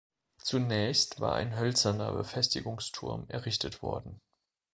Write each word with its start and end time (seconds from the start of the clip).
Zunächst 0.39 1.19
war 1.19 1.35
ein 1.35 1.55
hölzerner 1.57 2.11
Befestigungsturm 2.13 3.25
errichtet 3.29 3.83
worden. 3.83 4.19